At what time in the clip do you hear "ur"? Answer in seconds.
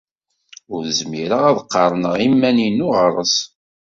0.73-0.83